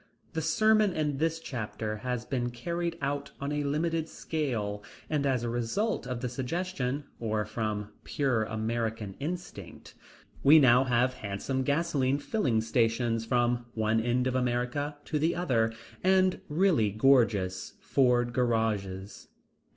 The 0.33 0.41
sermon 0.41 0.93
in 0.93 1.17
this 1.19 1.39
chapter 1.39 1.97
has 1.97 2.25
been 2.25 2.49
carried 2.49 2.97
out 3.03 3.29
on 3.39 3.51
a 3.51 3.63
limited 3.63 4.09
scale, 4.09 4.81
and 5.11 5.27
as 5.27 5.43
a 5.43 5.47
result 5.47 6.07
of 6.07 6.21
the 6.21 6.27
suggestion, 6.27 7.03
or 7.19 7.45
from 7.45 7.89
pure 8.03 8.43
American 8.45 9.15
instinct, 9.19 9.93
we 10.41 10.57
now 10.57 10.85
have 10.85 11.13
handsome 11.13 11.61
gasoline 11.61 12.17
filling 12.17 12.61
stations 12.61 13.25
from 13.25 13.67
one 13.75 13.99
end 14.01 14.25
of 14.25 14.33
America 14.33 14.97
to 15.05 15.19
the 15.19 15.35
other, 15.35 15.71
and 16.03 16.41
really 16.49 16.89
gorgeous 16.89 17.73
Ford 17.79 18.33
garages. 18.33 19.27